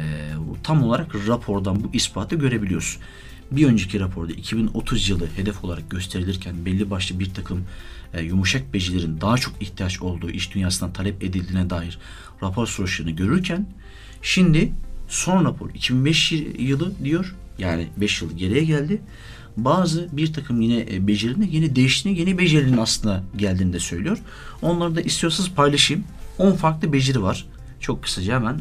tam 0.62 0.82
olarak 0.82 1.14
rapordan 1.28 1.84
bu 1.84 1.90
ispatı 1.92 2.36
görebiliyoruz. 2.36 2.98
Bir 3.50 3.66
önceki 3.66 4.00
raporda 4.00 4.32
2030 4.32 5.08
yılı 5.08 5.26
hedef 5.36 5.64
olarak 5.64 5.90
gösterilirken 5.90 6.64
belli 6.64 6.90
başlı 6.90 7.20
bir 7.20 7.34
takım 7.34 7.64
e, 8.14 8.22
yumuşak 8.22 8.74
becerilerin 8.74 9.20
daha 9.20 9.36
çok 9.36 9.62
ihtiyaç 9.62 10.02
olduğu 10.02 10.30
iş 10.30 10.54
dünyasından 10.54 10.92
talep 10.92 11.22
edildiğine 11.24 11.70
dair 11.70 11.98
rapor 12.42 12.66
sonuçlarını 12.66 13.12
görürken 13.12 13.66
şimdi 14.22 14.72
son 15.08 15.44
rapor 15.44 15.70
2005 15.70 16.32
yılı 16.58 16.92
diyor 17.04 17.34
yani 17.58 17.88
5 17.96 18.22
yıl 18.22 18.36
geriye 18.36 18.64
geldi. 18.64 19.00
Bazı 19.56 20.08
bir 20.12 20.32
takım 20.32 20.60
yine 20.60 20.80
e, 20.80 21.06
becerilerinde 21.06 21.56
yeni 21.56 21.76
değiştiğini, 21.76 22.18
yeni 22.20 22.38
becerilerin 22.38 22.76
aslında 22.76 23.24
geldiğini 23.36 23.72
de 23.72 23.80
söylüyor. 23.80 24.18
Onları 24.62 24.96
da 24.96 25.00
istiyorsanız 25.00 25.50
paylaşayım. 25.50 26.04
10 26.38 26.52
farklı 26.52 26.92
beceri 26.92 27.22
var. 27.22 27.46
Çok 27.80 28.02
kısaca 28.02 28.34
hemen 28.34 28.60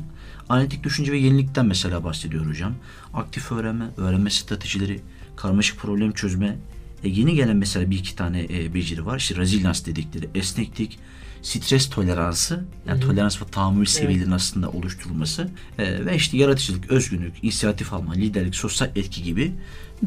Analitik 0.50 0.84
düşünce 0.84 1.12
ve 1.12 1.18
yenilikten 1.18 1.66
mesela 1.66 2.04
bahsediyor 2.04 2.46
hocam. 2.46 2.76
Aktif 3.14 3.52
öğrenme, 3.52 3.86
öğrenme 3.98 4.30
stratejileri, 4.30 5.02
karmaşık 5.36 5.80
problem 5.80 6.12
çözme. 6.12 6.58
E 7.04 7.10
yeni 7.10 7.36
gelen 7.36 7.58
mesela 7.58 7.90
bir 7.90 8.00
iki 8.00 8.16
tane 8.16 8.44
e, 8.44 8.74
beceri 8.74 9.06
var. 9.06 9.18
İşte 9.18 9.36
resilience 9.36 9.86
dedikleri, 9.86 10.30
esneklik, 10.36 11.00
stres 11.42 11.90
toleransı, 11.90 12.66
yani 12.88 13.02
Hı-hı. 13.02 13.10
tolerans 13.10 13.42
ve 13.42 13.46
tahammül 13.46 13.86
seviyelerinin 13.86 14.32
evet. 14.32 14.42
aslında 14.42 14.70
oluşturulması 14.70 15.50
e, 15.78 16.06
ve 16.06 16.16
işte 16.16 16.38
yaratıcılık, 16.38 16.92
özgünlük, 16.92 17.44
inisiyatif 17.44 17.94
alma, 17.94 18.14
liderlik, 18.14 18.56
sosyal 18.56 18.90
etki 18.96 19.24
gibi 19.24 19.54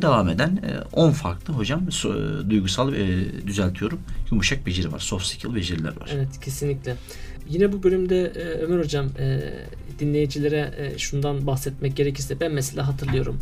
devam 0.03 0.29
eden 0.29 0.61
10 0.93 1.11
e, 1.11 1.13
farklı 1.13 1.55
hocam 1.55 1.83
e, 1.89 2.51
duygusal 2.51 2.95
e, 2.95 3.07
düzeltiyorum 3.47 4.01
yumuşak 4.31 4.67
beceri 4.67 4.93
var. 4.93 4.99
Soft 4.99 5.27
skill 5.27 5.55
beceriler 5.55 6.01
var. 6.01 6.11
Evet 6.15 6.41
kesinlikle. 6.45 6.97
Yine 7.49 7.73
bu 7.73 7.83
bölümde 7.83 8.33
Ömer 8.61 8.79
hocam 8.79 9.09
dinleyicilere 9.99 10.93
şundan 10.99 11.47
bahsetmek 11.47 11.97
gerekirse 11.97 12.41
ben 12.41 12.53
mesela 12.53 12.89
hatırlıyorum 12.89 13.39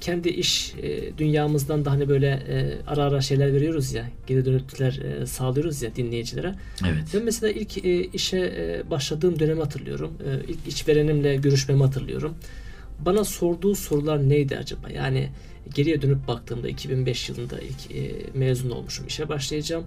kendi 0.00 0.28
iş 0.28 0.74
dünyamızdan 1.18 1.84
da 1.84 1.90
hani 1.90 2.08
böyle 2.08 2.42
ara 2.86 3.02
ara 3.02 3.20
şeyler 3.20 3.52
veriyoruz 3.52 3.92
ya 3.92 4.10
geri 4.26 4.44
dönütler 4.44 5.00
sağlıyoruz 5.26 5.82
ya 5.82 5.96
dinleyicilere. 5.96 6.54
Evet. 6.84 7.04
Ben 7.14 7.24
mesela 7.24 7.52
ilk 7.52 7.84
işe 8.14 8.82
başladığım 8.90 9.38
dönemi 9.38 9.60
hatırlıyorum. 9.60 10.12
İlk 10.48 10.68
işverenimle 10.68 11.36
görüşmemi 11.36 11.82
hatırlıyorum. 11.82 12.34
Bana 12.98 13.24
sorduğu 13.24 13.74
sorular 13.74 14.28
neydi 14.28 14.56
acaba? 14.56 14.90
Yani 14.90 15.30
geriye 15.74 16.02
dönüp 16.02 16.28
baktığımda 16.28 16.68
2005 16.68 17.28
yılında 17.28 17.58
ilk 17.60 17.96
e, 17.96 18.12
mezun 18.34 18.70
olmuşum 18.70 19.06
işe 19.06 19.28
başlayacağım 19.28 19.84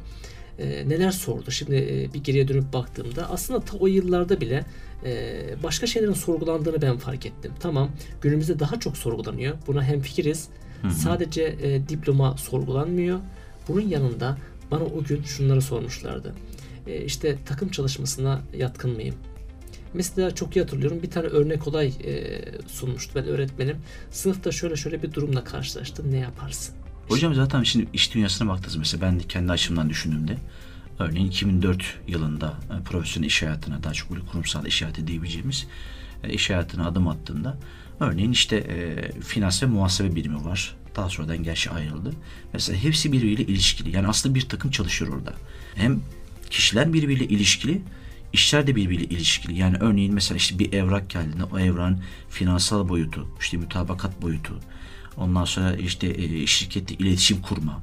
e, 0.60 0.90
neler 0.90 1.12
sordu. 1.12 1.52
Şimdi 1.52 1.76
e, 1.76 2.14
bir 2.14 2.24
geriye 2.24 2.48
dönüp 2.48 2.74
baktığımda 2.74 3.30
aslında 3.32 3.60
ta 3.60 3.78
o 3.78 3.88
yıllarda 3.88 4.42
bile 4.42 4.66
e, 5.06 5.34
başka 5.64 5.88
şeylerin 5.88 6.14
sorgulandığını 6.14 6.82
ben 6.82 6.98
fark 6.98 7.26
ettim. 7.26 7.52
Tamam 7.60 7.92
günümüzde 8.22 8.60
daha 8.60 8.80
çok 8.80 8.98
sorgulanıyor. 8.98 9.58
Buna 9.68 9.84
hem 9.84 10.00
fikiriz. 10.02 10.48
Sadece 10.92 11.56
e, 11.62 11.90
diploma 11.90 12.38
sorgulanmıyor. 12.38 13.20
Bunun 13.68 13.82
yanında 13.82 14.38
bana 14.72 14.84
o 14.84 15.04
gün 15.04 15.24
şunları 15.24 15.62
sormuşlardı. 15.62 16.34
E, 16.88 17.06
işte 17.06 17.38
takım 17.46 17.70
çalışmasına 17.70 18.42
yatkın 18.58 18.92
mıyım? 18.92 19.16
Mesela 19.94 20.36
çok 20.36 20.56
iyi 20.56 20.60
hatırlıyorum 20.60 21.04
bir 21.04 21.12
tane 21.12 21.28
örnek 21.28 21.68
olay 21.68 21.88
e, 21.88 22.42
sunmuştu 22.68 23.12
ben 23.16 23.26
öğretmenim. 23.26 23.78
Sınıfta 24.12 24.52
şöyle 24.52 24.76
şöyle 24.76 25.04
bir 25.04 25.14
durumla 25.14 25.44
karşılaştım 25.44 26.12
ne 26.12 26.18
yaparsın? 26.18 26.76
Hocam 27.08 27.34
zaten 27.34 27.64
şimdi 27.64 27.88
iş 27.94 28.14
dünyasına 28.14 28.50
baktınız 28.50 28.76
mesela 28.76 29.02
ben 29.02 29.20
kendi 29.20 29.52
açımdan 29.52 29.90
düşündüğümde 29.90 30.38
örneğin 31.00 31.28
2004 31.28 32.00
yılında 32.08 32.54
e, 32.80 32.84
profesyonel 32.84 33.28
iş 33.28 33.42
hayatına 33.42 33.84
daha 33.84 33.94
çok 33.94 34.12
böyle 34.12 34.26
kurumsal 34.26 34.66
iş 34.66 34.82
hayatı 34.82 35.08
diyebileceğimiz 35.08 35.68
e, 36.24 36.34
iş 36.34 36.50
hayatına 36.50 36.88
adım 36.88 37.08
attığında 37.08 37.58
örneğin 38.00 38.32
işte 38.32 38.56
e, 38.56 39.12
finans 39.22 39.64
ve 39.64 39.68
muhasebe 39.68 40.16
birimi 40.16 40.46
var. 40.46 40.76
Daha 40.96 41.10
sonradan 41.10 41.44
gerçi 41.44 41.70
ayrıldı. 41.70 42.12
Mesela 42.54 42.80
hepsi 42.80 43.12
birbiriyle 43.12 43.44
ilişkili. 43.44 43.96
Yani 43.96 44.08
aslında 44.08 44.36
bir 44.36 44.50
takım 44.50 44.72
çalışıyor 44.72 45.14
orada. 45.14 45.34
Hem 45.76 46.02
kişiler 46.50 46.94
birbiriyle 46.94 47.26
ilişkili, 47.26 47.82
işler 48.38 48.68
de 48.68 48.76
birbiriyle 48.76 49.04
ilişkili. 49.04 49.60
Yani 49.60 49.78
örneğin 49.80 50.14
mesela 50.14 50.38
işte 50.38 50.60
bir 50.60 50.74
evrak 50.74 51.10
geldiğinde 51.10 51.44
o 51.44 51.60
evran 51.60 52.00
finansal 52.30 52.90
boyutu, 52.90 53.28
işte 53.40 53.58
mütabakat 53.58 54.22
boyutu, 54.22 54.60
Ondan 55.18 55.46
sonra 55.46 55.76
işte 55.76 56.08
e, 56.08 56.48
şirkette 56.48 56.96
iletişim 56.96 57.42
kurma, 57.42 57.82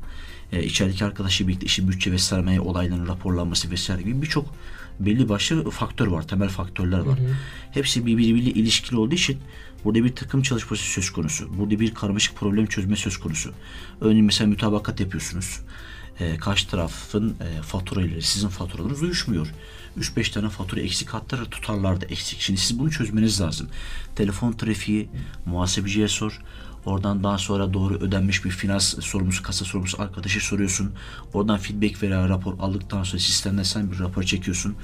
e, 0.53 0.63
içerideki 0.63 1.05
arkadaşı 1.05 1.49
birlikte 1.49 1.67
işi 1.67 1.89
bütçe 1.89 2.13
ve 2.13 2.19
sermaye 2.19 2.61
olaylarının 2.61 3.09
raporlanması 3.09 3.71
vesaire 3.71 4.03
gibi 4.03 4.23
birçok 4.23 4.55
belli 5.01 5.29
başlı 5.29 5.71
faktör 5.71 6.07
var, 6.07 6.29
temel 6.29 6.49
faktörler 6.49 6.99
var. 6.99 7.19
Hı 7.19 7.23
hı. 7.23 7.37
Hepsi 7.71 8.07
birbiriyle 8.07 8.51
ilişkili 8.51 8.97
olduğu 8.97 9.15
için 9.15 9.39
burada 9.85 10.05
bir 10.05 10.15
takım 10.15 10.43
çalışması 10.43 10.83
söz 10.83 11.11
konusu. 11.11 11.59
Burada 11.59 11.81
bir 11.81 11.95
karmaşık 11.95 12.37
problem 12.37 12.67
çözme 12.67 12.97
söz 12.97 13.17
konusu. 13.17 13.53
Örneğin 14.01 14.25
mesela 14.25 14.49
mütabakat 14.49 15.01
yapıyorsunuz. 15.01 15.61
E, 16.21 16.37
karşı 16.37 16.69
tarafın 16.69 17.31
e, 17.31 17.63
faturaları, 17.63 18.23
sizin 18.23 18.49
faturalarınız 18.49 19.03
uyuşmuyor. 19.03 19.55
3-5 19.99 20.33
tane 20.33 20.49
fatura 20.49 20.81
eksik 20.81 21.09
hatta 21.09 21.45
tutarlar 21.45 22.01
da 22.01 22.07
eksik. 22.07 22.41
Şimdi 22.41 22.61
siz 22.61 22.79
bunu 22.79 22.91
çözmeniz 22.91 23.41
lazım. 23.41 23.69
Telefon 24.17 24.53
trafiği, 24.53 25.09
muhasebeciye 25.47 26.09
sor. 26.09 26.41
Oradan 26.85 27.25
daha 27.25 27.39
sonra 27.39 27.73
doğru 27.73 27.95
ödenmiş 27.95 28.45
bir 28.45 28.51
finans 28.51 28.99
sorumlusu, 29.01 29.43
kasa 29.43 29.65
sorumlusu 29.65 30.03
arkadaşı 30.03 30.41
soruyorsun. 30.41 30.93
Oradan 31.33 31.59
feedback 31.59 32.03
veya 32.03 32.29
rapor 32.29 32.59
aldıktan 32.59 33.03
sonra 33.03 33.23
sistemden 33.23 33.63
sen 33.63 33.93
bir 33.93 33.99
rapor 33.99 34.23
çekiyorsun. 34.23 34.77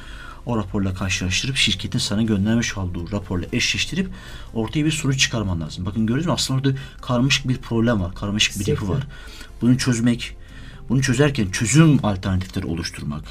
O 0.47 0.57
raporla 0.57 0.95
karşılaştırıp 0.95 1.57
şirketin 1.57 1.99
sana 1.99 2.23
göndermiş 2.23 2.79
olduğu 2.79 3.13
raporla 3.13 3.47
eşleştirip 3.53 4.09
ortaya 4.55 4.85
bir 4.85 4.91
sonuç 4.91 5.21
çıkarman 5.21 5.61
lazım. 5.61 5.87
Bakın 5.87 6.07
görüyoruz 6.07 6.27
mu 6.27 6.33
aslında 6.33 6.59
orada 6.61 6.79
karmaşık 7.03 7.49
bir 7.49 7.57
problem 7.57 8.01
var, 8.01 8.15
karmaşık 8.15 8.61
bir 8.61 8.67
yapı 8.67 8.89
var. 8.89 9.07
Bunu 9.61 9.79
çözmek, 9.79 10.37
bunu 10.89 11.03
çözerken 11.03 11.51
çözüm 11.51 12.07
alternatifleri 12.07 12.67
oluşturmak, 12.67 13.25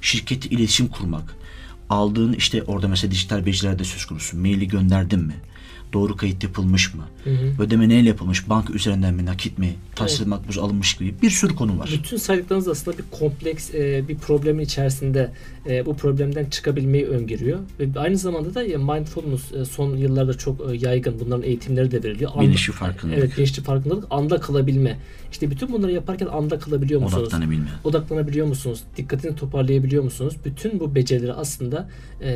şirketi 0.00 0.48
iletişim 0.48 0.88
kurmak, 0.88 1.36
aldığın 1.88 2.32
işte 2.32 2.62
orada 2.62 2.88
mesela 2.88 3.10
dijital 3.10 3.46
beceriler 3.46 3.84
söz 3.84 4.04
konusu. 4.04 4.36
Maili 4.36 4.68
gönderdin 4.68 5.20
mi? 5.20 5.34
Doğru 5.92 6.16
kayıt 6.16 6.42
yapılmış 6.42 6.94
mı? 6.94 7.02
Hı 7.24 7.30
hı. 7.30 7.62
Ödeme 7.62 7.88
neyle 7.88 8.08
yapılmış? 8.08 8.48
Banka 8.48 8.72
üzerinden 8.72 9.14
mi, 9.14 9.24
nakit 9.24 9.58
mi? 9.58 9.74
Tahsil 9.94 10.18
evet. 10.18 10.26
makbuz 10.26 10.58
alınmış 10.58 10.94
gibi 10.94 11.14
bir 11.22 11.30
sürü 11.30 11.54
konu 11.54 11.78
var. 11.78 11.90
Bütün 11.98 12.16
saydıklarınız 12.16 12.68
aslında 12.68 12.98
bir 12.98 13.04
kompleks 13.10 13.74
e, 13.74 14.08
bir 14.08 14.18
problemin 14.18 14.64
içerisinde 14.64 15.32
e, 15.68 15.86
bu 15.86 15.96
problemden 15.96 16.44
çıkabilmeyi 16.44 17.06
öngörüyor. 17.06 17.58
Ve 17.80 18.00
aynı 18.00 18.16
zamanda 18.16 18.54
da 18.54 18.60
mindfulness 18.62 19.52
e, 19.52 19.64
son 19.64 19.96
yıllarda 19.96 20.34
çok 20.34 20.72
e, 20.72 20.76
yaygın. 20.76 21.20
Bunların 21.20 21.42
eğitimleri 21.42 21.90
de 21.90 22.02
veriliyor. 22.02 22.30
Anda, 22.34 22.42
bilinçli 22.42 22.72
farkındalık. 22.72 23.18
Evet 23.18 23.36
bilinçli 23.36 23.62
farkındalık. 23.62 24.04
Anda 24.10 24.40
kalabilme. 24.40 24.98
İşte 25.32 25.50
bütün 25.50 25.72
bunları 25.72 25.92
yaparken 25.92 26.26
anda 26.26 26.58
kalabiliyor 26.58 27.00
musunuz? 27.00 27.22
Odaklanabilme. 27.22 27.68
Odaklanabiliyor 27.84 28.46
musunuz? 28.46 28.80
Dikkatini 28.96 29.36
toparlayabiliyor 29.36 30.04
musunuz? 30.04 30.34
Bütün 30.44 30.80
bu 30.80 30.94
becerileri 30.94 31.32
aslında 31.32 31.88
e, 32.20 32.30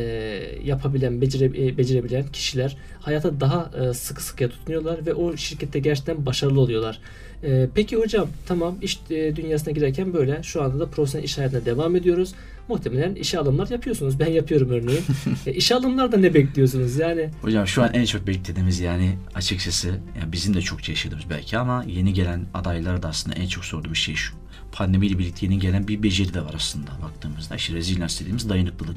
yapabilen, 0.65 1.21
becere, 1.21 1.45
e, 1.45 1.79
becerebilen 1.79 2.27
kişiler 2.27 2.77
hayata 3.01 3.41
daha 3.45 3.71
e, 3.81 3.95
sıkı 3.95 4.23
sıkıya 4.23 4.51
tutunuyorlar 4.51 5.07
ve 5.07 5.15
o 5.15 5.37
şirkette 5.37 5.79
gerçekten 5.79 6.27
başarılı 6.27 6.61
oluyorlar. 6.61 7.01
E, 7.43 7.69
peki 7.75 7.97
hocam 7.97 8.29
tamam 8.47 8.77
iş 8.83 9.01
e, 9.11 9.37
dünyasına 9.37 9.73
girerken 9.73 10.13
böyle 10.15 10.43
şu 10.43 10.63
anda 10.63 10.81
da 10.81 10.87
profesyonel 10.87 11.25
iş 11.25 11.39
hayatına 11.39 11.65
devam 11.65 11.97
ediyoruz. 11.97 12.35
Muhtemelen 12.69 13.15
işe 13.15 13.39
alımlar 13.39 13.69
yapıyorsunuz. 13.69 14.21
Ben 14.21 14.31
yapıyorum 14.31 14.71
örneğin. 14.71 15.05
e, 15.47 15.53
işe 15.53 15.75
alımlarda 15.75 16.17
ne 16.17 16.35
bekliyorsunuz 16.35 16.97
yani? 16.97 17.31
Hocam 17.43 17.67
şu 17.67 17.83
an 17.83 17.95
en 17.95 18.05
çok 18.05 18.27
beklediğimiz 18.27 18.81
yani 18.81 19.19
açıkçası 19.35 19.89
yani 19.89 20.33
bizim 20.33 20.55
de 20.55 20.61
çok 20.61 20.89
yaşadığımız 20.89 21.25
belki 21.31 21.59
ama 21.59 21.85
yeni 21.87 22.13
gelen 22.13 22.47
adaylara 22.55 23.03
da 23.03 23.09
aslında 23.09 23.37
en 23.37 23.47
çok 23.47 23.65
sorduğumuz 23.65 23.99
şey 23.99 24.15
şu. 24.15 24.35
Pandemiyle 24.73 25.19
birlikte 25.19 25.47
yeni 25.47 25.59
gelen 25.59 25.89
bir 25.89 26.03
beceri 26.03 26.35
de 26.35 26.41
var 26.41 26.53
aslında 26.57 26.91
baktığımızda. 27.03 27.57
İşte 27.57 27.75
resilience 27.75 28.15
dediğimiz 28.21 28.49
dayanıklılık. 28.49 28.97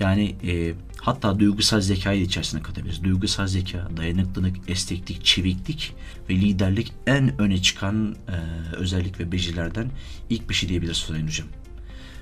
Yani 0.00 0.34
e, 0.46 0.74
hatta 1.00 1.38
duygusal 1.38 1.80
zekayı 1.80 2.22
içerisine 2.22 2.62
katabiliriz. 2.62 3.04
Duygusal 3.04 3.46
zeka, 3.46 3.88
dayanıklılık, 3.96 4.56
esneklik, 4.68 5.24
çeviklik 5.24 5.94
ve 6.30 6.34
liderlik 6.34 6.92
en 7.06 7.40
öne 7.40 7.62
çıkan 7.62 8.16
e, 8.28 8.36
özellik 8.76 9.20
ve 9.20 9.32
becerilerden 9.32 9.90
ilk 10.30 10.48
bir 10.48 10.54
şey 10.54 10.68
diyebiliriz 10.68 10.96
Sayın 10.96 11.26
Hocam. 11.26 11.48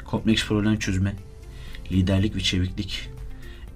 Kompleks 0.05 0.47
problem 0.47 0.79
çözme, 0.79 1.17
liderlik 1.93 2.37
ve 2.37 2.41
çeviklik, 2.41 3.09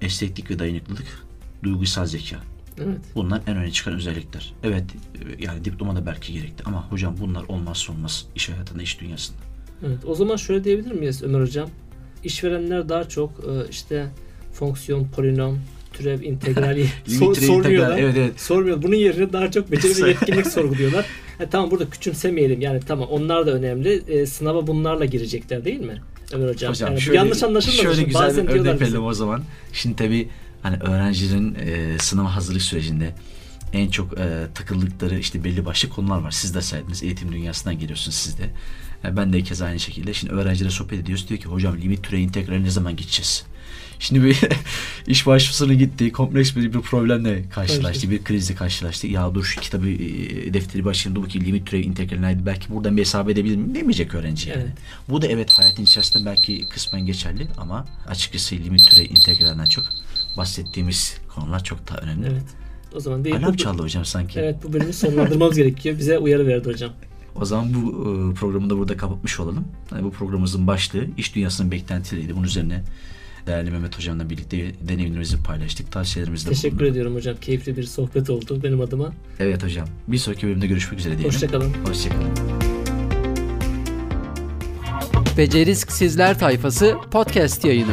esneklik 0.01 0.51
ve 0.51 0.59
dayanıklılık, 0.59 1.27
duygusal 1.63 2.07
zeka. 2.07 2.37
Evet. 2.79 2.99
Bunlar 3.15 3.43
en 3.47 3.57
öne 3.57 3.71
çıkan 3.71 3.95
özellikler. 3.95 4.55
Evet 4.63 4.85
yani 5.39 5.65
diploma 5.65 5.97
da 5.97 6.07
belki 6.07 6.33
gerekti 6.33 6.65
ama 6.67 6.91
hocam 6.91 7.15
bunlar 7.21 7.43
olmazsa 7.43 7.93
olmaz 7.93 8.27
iş 8.35 8.49
hayatında, 8.49 8.83
iş 8.83 9.01
dünyasında. 9.01 9.39
Evet. 9.87 9.99
O 10.07 10.15
zaman 10.15 10.37
şöyle 10.37 10.65
diyebilir 10.65 10.93
miyiz 10.93 11.23
Ömer 11.23 11.41
Hocam? 11.41 11.69
İşverenler 12.25 12.89
daha 12.89 13.09
çok 13.09 13.31
e, 13.31 13.71
işte 13.71 14.07
fonksiyon, 14.53 15.09
polinom, 15.09 15.59
türev, 15.93 16.23
integral 16.23 16.77
Limit 16.77 17.19
sor, 17.19 17.35
türev, 17.35 17.47
sormuyorlar. 17.47 17.91
integral, 17.91 17.99
evet, 17.99 18.15
evet. 18.19 18.41
Sormuyor. 18.41 18.83
Bunun 18.83 18.97
yerine 18.97 19.33
daha 19.33 19.51
çok 19.51 19.73
beceri 19.73 20.05
ve 20.05 20.09
yetkinlik 20.09 20.47
sorguluyorlar. 20.47 21.07
Ha, 21.39 21.45
tamam 21.51 21.71
burada 21.71 21.91
küçümsemeyelim. 21.91 22.61
Yani 22.61 22.81
tamam 22.87 23.09
onlar 23.11 23.47
da 23.47 23.51
önemli. 23.51 24.03
E, 24.09 24.27
sınava 24.27 24.67
bunlarla 24.67 25.05
girecekler 25.05 25.65
değil 25.65 25.81
mi? 25.81 26.03
Ömer 26.33 26.49
Hocam. 26.49 26.71
Hocam 26.73 26.91
yani 26.91 27.01
şöyle, 27.01 27.19
yanlış 27.19 27.43
anlaşılmasın. 27.43 27.83
Şöyle 27.83 28.03
güzel 28.03 28.23
Bazen 28.23 28.49
bir 28.49 28.53
örnek 28.53 28.81
verelim 28.81 29.05
o 29.05 29.13
zaman. 29.13 29.43
Şimdi 29.73 29.97
tabii 29.97 30.29
hani 30.63 30.77
öğrencilerin 30.77 31.55
e, 31.55 31.99
sınav 31.99 32.25
hazırlık 32.25 32.63
sürecinde 32.63 33.15
en 33.73 33.89
çok 33.89 34.19
e, 34.19 34.47
takıldıkları 34.55 35.19
işte 35.19 35.45
belli 35.45 35.65
başlı 35.65 35.89
konular 35.89 36.19
var. 36.19 36.31
Siz 36.31 36.55
de 36.55 36.63
saydınız 36.63 37.03
eğitim 37.03 37.33
dünyasından 37.33 37.79
geliyorsunuz 37.79 38.17
siz 38.17 38.39
de. 38.39 38.51
E, 39.05 39.17
ben 39.17 39.33
de 39.33 39.43
kez 39.43 39.63
aynı 39.63 39.81
şekilde. 39.81 40.15
Şimdi 40.15 40.33
öğrencilere 40.33 40.71
sohbet 40.73 40.99
ediyoruz. 41.01 41.29
Diyor 41.29 41.41
ki 41.41 41.47
hocam 41.47 41.79
limit 41.81 42.03
türe 42.03 42.21
integrali 42.21 42.65
ne 42.65 42.71
zaman 42.71 42.97
gideceğiz? 42.97 43.45
Şimdi 43.99 44.25
bir 44.25 44.39
iş 45.07 45.27
başvurusuna 45.27 45.75
gitti. 45.75 46.13
Kompleks 46.13 46.57
bir, 46.57 46.73
bir 46.75 46.81
problemle 46.81 47.49
karşılaştı. 47.49 48.11
Bir 48.11 48.25
krizle 48.25 48.55
karşılaştı. 48.55 49.07
Ya 49.07 49.35
dur 49.35 49.45
şu 49.45 49.61
kitabı 49.61 49.89
e, 49.89 50.55
defteri 50.55 50.85
başında 50.85 51.17
bu 51.17 51.27
ki 51.29 51.45
limit 51.45 51.67
türev 51.67 51.85
integrali 51.85 52.23
neydi? 52.23 52.47
Belki 52.47 52.71
buradan 52.75 52.97
bir 52.97 53.01
hesap 53.03 53.29
edebilir 53.31 53.57
miyim? 53.57 53.75
Demeyecek 53.75 54.15
öğrenci 54.15 54.51
yani. 54.51 54.63
Evet. 54.63 54.73
Bu 55.09 55.23
da 55.23 55.27
evet 55.27 55.51
hayatın 55.51 55.83
içerisinde 55.83 56.25
belki 56.27 56.69
kısmen 56.69 57.07
geçerli 57.07 57.49
ama 57.57 57.87
açıkçası 58.09 58.55
limit 58.55 58.91
türev 58.91 59.11
integralinden 59.11 59.65
çok 59.67 59.85
bahsettiğimiz 60.37 61.17
konular 61.35 61.65
çok 61.65 61.89
daha 61.89 61.99
önemli. 61.99 62.27
Evet. 62.27 62.45
O 62.95 63.01
zaman 63.01 63.25
değil. 63.25 63.37
Alarm 63.37 63.53
bu- 63.53 63.57
çaldı 63.57 63.83
hocam 63.83 64.05
sanki. 64.05 64.41
Evet 64.41 64.57
bu 64.65 64.73
bölümü 64.73 64.93
sonlandırmamız 64.93 65.57
gerekiyor. 65.57 65.99
Bize 65.99 66.19
uyarı 66.19 66.47
verdi 66.47 66.69
hocam. 66.69 66.93
O 67.41 67.45
zaman 67.45 67.75
bu 67.75 67.89
e, 67.91 68.35
programı 68.35 68.71
da 68.71 68.79
burada 68.79 68.97
kapatmış 68.97 69.41
olalım. 69.41 69.65
Yani 69.93 70.05
bu 70.05 70.11
programımızın 70.11 70.67
başlığı 70.67 71.07
iş 71.17 71.35
dünyasının 71.35 71.71
beklentileriydi. 71.71 72.37
Bunun 72.37 72.45
üzerine 72.45 72.83
değerli 73.47 73.71
Mehmet 73.71 73.97
hocamla 73.99 74.31
birlikte 74.31 74.73
deneyimlerimizi 74.89 75.43
paylaştık. 75.43 75.93
Tavsiyelerimizi 75.93 76.47
de 76.47 76.51
Teşekkür 76.51 76.77
bulunduk. 76.77 76.91
ediyorum 76.91 77.15
hocam. 77.15 77.37
Keyifli 77.41 77.77
bir 77.77 77.83
sohbet 77.83 78.31
oldu 78.31 78.61
benim 78.63 78.81
adıma. 78.81 79.13
Evet 79.41 79.65
hocam. 79.65 79.89
Bir 80.09 80.19
sonraki 80.19 80.47
bölümde 80.47 80.67
görüşmek 80.67 81.01
üzere 81.01 81.19
diyelim. 81.19 81.35
Hoşçakalın. 81.35 81.73
Hoşçakalın. 81.89 82.29
Becerisk 85.39 85.93
Sizler 85.93 86.39
tayfası 86.39 86.97
podcast 87.11 87.65
yayını. 87.65 87.93